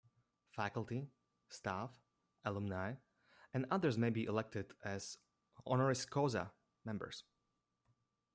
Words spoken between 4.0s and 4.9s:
be elected